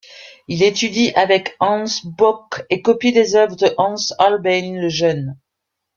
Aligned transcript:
Il 0.47 0.63
étudie 0.63 1.11
avec 1.11 1.55
Hans 1.59 1.85
Bock 2.05 2.65
et 2.71 2.81
copie 2.81 3.11
des 3.11 3.35
œuvres 3.35 3.55
de 3.55 3.71
Hans 3.77 4.01
Holbein 4.17 4.79
le 4.81 4.89
Jeune. 4.89 5.37